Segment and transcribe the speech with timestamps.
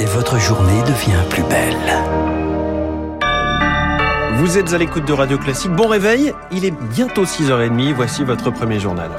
[0.00, 1.76] et votre journée devient plus belle.
[4.36, 5.72] Vous êtes à l'écoute de Radio Classique.
[5.72, 7.92] Bon réveil, il est bientôt 6h30.
[7.94, 9.10] Voici votre premier journal.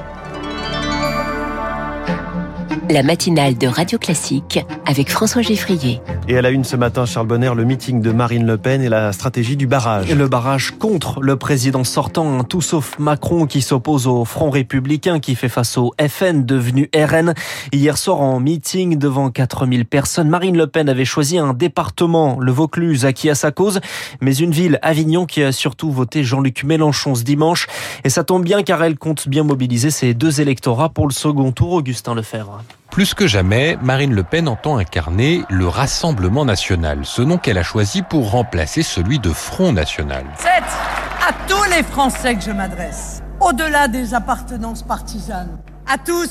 [2.92, 6.02] La matinale de Radio Classique avec François Geffrier.
[6.28, 8.90] Et à la une ce matin, Charles Bonner, le meeting de Marine Le Pen et
[8.90, 10.12] la stratégie du barrage.
[10.12, 15.36] Le barrage contre le président sortant, tout sauf Macron qui s'oppose au Front républicain qui
[15.36, 17.36] fait face au FN devenu RN.
[17.72, 22.52] Hier soir en meeting devant 4000 personnes, Marine Le Pen avait choisi un département, le
[22.52, 23.82] Vaucluse, acquis à sa cause,
[24.20, 27.68] mais une ville, Avignon, qui a surtout voté Jean-Luc Mélenchon ce dimanche.
[28.04, 31.52] Et ça tombe bien car elle compte bien mobiliser ses deux électorats pour le second
[31.52, 32.64] tour, Augustin Lefebvre.
[32.92, 37.64] Plus que jamais, Marine Le Pen entend incarner le Rassemblement national, ce nom qu'elle a
[37.64, 40.26] choisi pour remplacer celui de Front national.
[40.38, 45.60] C'est à tous les Français que je m'adresse, au-delà des appartenances partisanes.
[45.88, 46.30] À tous,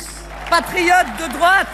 [0.50, 1.68] patriotes de droite,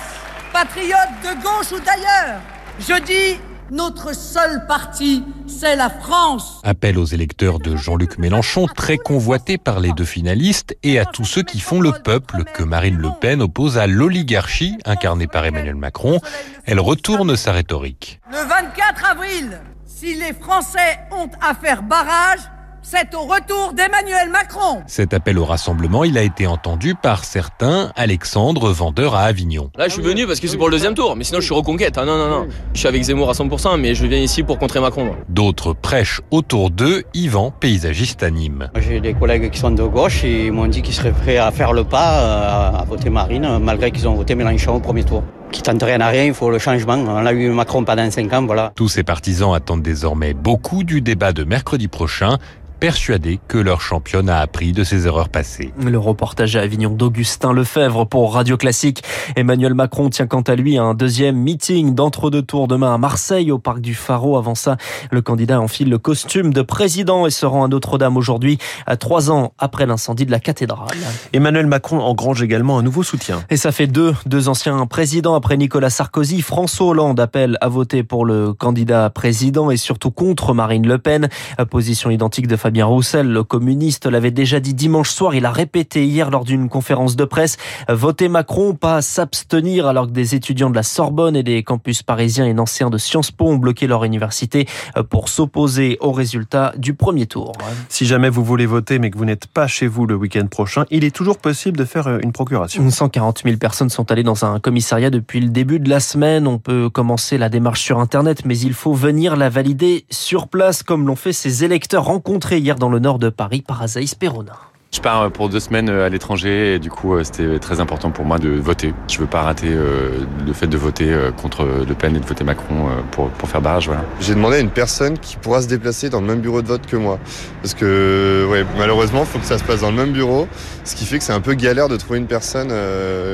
[0.52, 2.40] patriotes de gauche ou d'ailleurs.
[2.78, 6.60] Je dis notre seul parti, c'est la France.
[6.64, 11.24] Appel aux électeurs de Jean-Luc Mélenchon, très convoité par les deux finalistes, et à tous
[11.24, 15.76] ceux qui font le peuple que Marine Le Pen oppose à l'oligarchie incarnée par Emmanuel
[15.76, 16.20] Macron.
[16.66, 18.20] Elle retourne sa rhétorique.
[18.30, 22.40] Le 24 avril, si les Français ont à faire barrage,
[22.84, 24.82] c'est au retour d'Emmanuel Macron.
[24.86, 27.90] Cet appel au rassemblement, il a été entendu par certains.
[27.96, 29.70] Alexandre, vendeur à Avignon.
[29.76, 31.54] Là, je suis venu parce que c'est pour le deuxième tour, mais sinon je suis
[31.54, 31.96] reconquête.
[31.96, 32.46] Ah non, non, non.
[32.74, 35.12] Je suis avec Zemmour à 100%, mais je viens ici pour contrer Macron.
[35.30, 37.04] D'autres prêchent autour d'eux.
[37.14, 38.68] Yvan, paysagiste à Nîmes.
[38.76, 41.50] J'ai des collègues qui sont de gauche et ils m'ont dit qu'ils seraient prêts à
[41.50, 45.62] faire le pas, à voter Marine, malgré qu'ils ont voté Mélenchon au premier tour qui
[45.62, 46.94] tente rien à rien, il faut le changement.
[46.94, 48.72] On a eu Macron pendant 5 ans, voilà.
[48.74, 52.38] Tous ces partisans attendent désormais beaucoup du débat de mercredi prochain
[52.84, 55.72] persuadés que leur championne a appris de ses erreurs passées.
[55.82, 59.02] Le reportage à Avignon d'Augustin Lefebvre pour Radio Classique.
[59.36, 63.58] Emmanuel Macron tient quant à lui un deuxième meeting d'entre-deux tours demain à Marseille au
[63.58, 64.36] parc du Pharaon.
[64.36, 64.76] Avant ça,
[65.10, 69.30] le candidat enfile le costume de président et se rend à Notre-Dame aujourd'hui, à trois
[69.30, 70.88] ans après l'incendie de la cathédrale.
[71.32, 73.40] Emmanuel Macron engrange également un nouveau soutien.
[73.48, 76.42] Et ça fait deux, deux anciens présidents après Nicolas Sarkozy.
[76.42, 81.30] François Hollande appelle à voter pour le candidat président et surtout contre Marine Le Pen.
[81.70, 85.34] Position identique de Fabien Roussel, le communiste, l'avait déjà dit dimanche soir.
[85.34, 87.56] Il a répété hier lors d'une conférence de presse
[87.88, 92.46] voter Macron, pas s'abstenir, alors que des étudiants de la Sorbonne et des campus parisiens
[92.46, 94.66] et nancéens de Sciences Po ont bloqué leur université
[95.10, 97.52] pour s'opposer aux résultats du premier tour.
[97.88, 100.84] Si jamais vous voulez voter mais que vous n'êtes pas chez vous le week-end prochain,
[100.90, 102.88] il est toujours possible de faire une procuration.
[102.88, 106.46] 140 000 personnes sont allées dans un commissariat depuis le début de la semaine.
[106.46, 110.82] On peut commencer la démarche sur Internet, mais il faut venir la valider sur place,
[110.82, 114.58] comme l'ont fait ces électeurs rencontrés hier dans le nord de Paris par Azaïs Perona.
[114.94, 118.38] Je pars pour deux semaines à l'étranger et du coup c'était très important pour moi
[118.38, 118.94] de voter.
[119.10, 122.86] Je veux pas rater le fait de voter contre Le Pen et de voter Macron
[123.10, 123.88] pour, pour faire barrage.
[123.88, 124.04] Voilà.
[124.20, 126.86] J'ai demandé à une personne qui pourra se déplacer dans le même bureau de vote
[126.86, 127.18] que moi.
[127.60, 130.46] Parce que ouais, malheureusement il faut que ça se passe dans le même bureau,
[130.84, 132.72] ce qui fait que c'est un peu galère de trouver une personne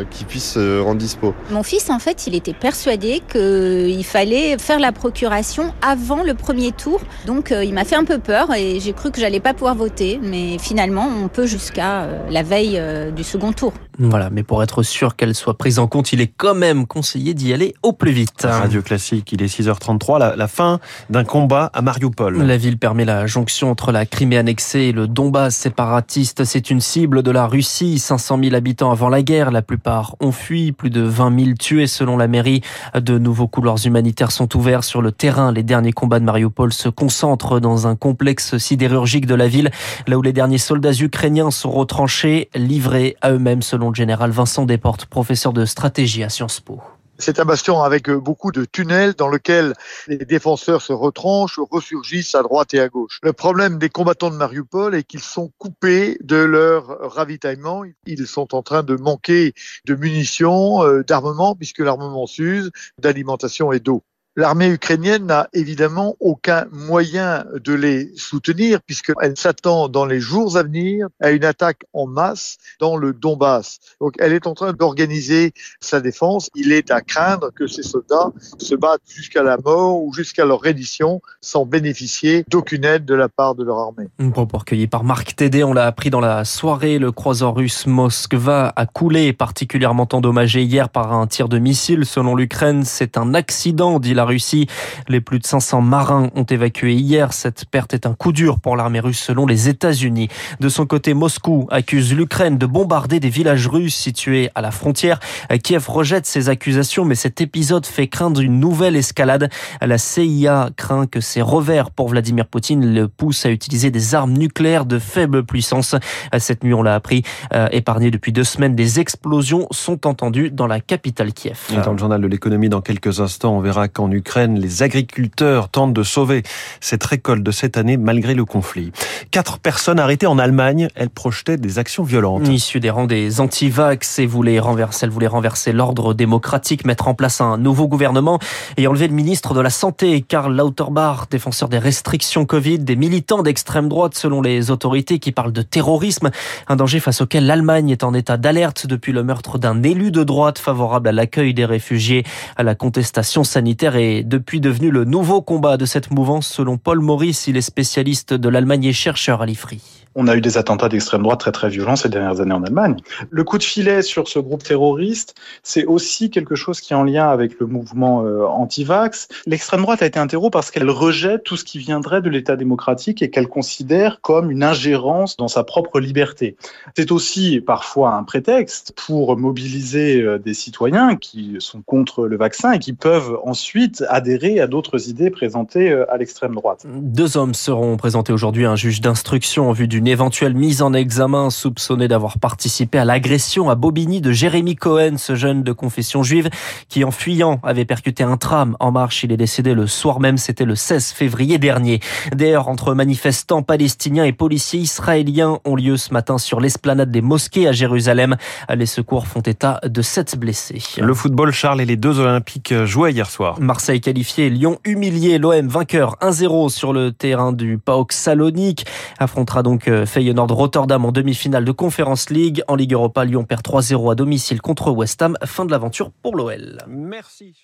[0.09, 1.35] qui puisse se rendre dispo.
[1.51, 6.73] Mon fils en fait il était persuadé qu'il fallait faire la procuration avant le premier
[6.73, 7.03] tour.
[7.27, 10.19] Donc il m'a fait un peu peur et j'ai cru que j'allais pas pouvoir voter.
[10.23, 12.81] Mais finalement on peut jusqu'à la veille
[13.15, 13.73] du second tour.
[14.03, 17.35] Voilà, mais pour être sûr qu'elle soit prise en compte, il est quand même conseillé
[17.35, 18.47] d'y aller au plus vite.
[18.49, 20.81] Radio Classique, il est 6h33, la, la fin
[21.11, 22.43] d'un combat à Mariupol.
[22.43, 26.45] La ville permet la jonction entre la Crimée annexée et le Donbass séparatiste.
[26.45, 29.51] C'est une cible de la Russie, 500 000 habitants avant la guerre.
[29.51, 32.63] La plupart ont fui, plus de 20 000 tués selon la mairie.
[32.95, 35.53] De nouveaux couloirs humanitaires sont ouverts sur le terrain.
[35.53, 39.71] Les derniers combats de Mariupol se concentrent dans un complexe sidérurgique de la ville,
[40.07, 44.65] là où les derniers soldats ukrainiens sont retranchés, livrés à eux-mêmes selon le général Vincent
[44.65, 46.81] Desportes, professeur de stratégie à Sciences Po.
[47.19, 49.75] C'est un bastion avec beaucoup de tunnels dans lequel
[50.09, 53.19] les défenseurs se retranchent, ressurgissent à droite et à gauche.
[53.23, 57.83] Le problème des combattants de Mariupol est qu'ils sont coupés de leur ravitaillement.
[58.07, 59.53] Ils sont en train de manquer
[59.85, 64.03] de munitions, d'armement, puisque l'armement s'use, d'alimentation et d'eau.
[64.37, 70.63] L'armée ukrainienne n'a évidemment aucun moyen de les soutenir puisqu'elle s'attend dans les jours à
[70.63, 73.81] venir à une attaque en masse dans le Donbass.
[74.01, 76.49] Donc elle est en train d'organiser sa défense.
[76.55, 80.61] Il est à craindre que ces soldats se battent jusqu'à la mort ou jusqu'à leur
[80.61, 84.07] reddition sans bénéficier d'aucune aide de la part de leur armée.
[84.33, 84.59] Propos
[84.91, 87.01] par Marc Tédé, on l'a appris dans la soirée.
[87.01, 92.07] Le croiseur russe Moskva a coulé particulièrement endommagé hier par un tir de missile.
[92.07, 94.69] Selon l'Ukraine, c'est un accident, dit la Russie.
[95.09, 97.33] Les plus de 500 marins ont évacué hier.
[97.33, 100.29] Cette perte est un coup dur pour l'armée russe selon les États-Unis.
[100.61, 105.19] De son côté, Moscou accuse l'Ukraine de bombarder des villages russes situés à la frontière.
[105.65, 109.51] Kiev rejette ces accusations, mais cet épisode fait craindre une nouvelle escalade.
[109.81, 114.33] La CIA craint que ces revers pour Vladimir Poutine le poussent à utiliser des armes
[114.33, 115.97] nucléaires de faible puissance.
[116.39, 120.67] Cette nuit, on l'a appris, euh, épargné depuis deux semaines, des explosions sont entendues dans
[120.69, 121.59] la capitale Kiev.
[121.85, 125.95] Dans le journal de l'économie, dans quelques instants, on verra qu'en Ukraine, les agriculteurs tentent
[125.95, 126.43] de sauver
[126.81, 128.93] cette récolte de cette année malgré le conflit.
[129.31, 132.49] Quatre personnes arrêtées en Allemagne, elles projetaient des actions violentes.
[132.49, 134.21] Issues des rangs des anti-vax
[134.61, 138.39] renverser, elles voulaient renverser l'ordre démocratique, mettre en place un nouveau gouvernement
[138.77, 143.43] et enlever le ministre de la Santé, Karl Lauterbach, défenseur des restrictions Covid, des militants
[143.43, 146.31] d'extrême droite selon les autorités qui parlent de terrorisme,
[146.69, 150.25] un danger face auquel l'Allemagne est en état d'alerte depuis le meurtre d'un élu de
[150.25, 152.25] droite favorable à l'accueil des réfugiés,
[152.57, 157.01] à la contestation sanitaire et depuis devenu le nouveau combat de cette mouvance selon Paul
[157.01, 159.81] Maurice, il est spécialiste de l'Allemagne et chercheur à l'IFRI.
[160.17, 162.97] On a eu des attentats d'extrême droite très très violents ces dernières années en Allemagne.
[163.31, 167.05] Le coup de filet sur ce groupe terroriste, c'est aussi quelque chose qui est en
[167.05, 169.29] lien avec le mouvement euh, anti-vax.
[169.47, 173.23] L'extrême droite a été un parce qu'elle rejette tout ce qui viendrait de l'État démocratique
[173.23, 176.57] et qu'elle considère comme une ingérence dans sa propre liberté.
[176.97, 182.73] C'est aussi parfois un prétexte pour mobiliser euh, des citoyens qui sont contre le vaccin
[182.73, 186.85] et qui peuvent ensuite adhérer à d'autres idées présentées euh, à l'extrême droite.
[186.87, 190.81] Deux hommes seront présentés aujourd'hui à un juge d'instruction en vue du une éventuelle mise
[190.81, 195.73] en examen soupçonné d'avoir participé à l'agression à Bobigny de Jérémy Cohen, ce jeune de
[195.73, 196.49] confession juive
[196.89, 199.25] qui en fuyant avait percuté un tram en marche.
[199.25, 202.01] Il est décédé le soir même, c'était le 16 février dernier.
[202.35, 207.69] D'ailleurs, entre manifestants palestiniens et policiers israéliens ont lieu ce matin sur l'esplanade des mosquées
[207.69, 208.37] à Jérusalem.
[208.75, 210.81] Les secours font état de sept blessés.
[210.99, 213.61] Le football, Charles et les deux Olympiques jouaient hier soir.
[213.81, 218.85] Marseille qualifié, Lyon humilié, l'OM vainqueur 1-0 sur le terrain du PAOK Salonique
[219.19, 222.63] affrontera donc Feyenoord Rotterdam en demi-finale de Conference League.
[222.69, 225.35] En Ligue Europa, Lyon perd 3-0 à domicile contre West Ham.
[225.47, 226.77] Fin de l'aventure pour l'OL.
[226.89, 227.55] Merci.